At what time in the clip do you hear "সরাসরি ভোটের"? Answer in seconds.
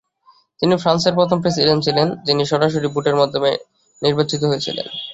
2.45-3.15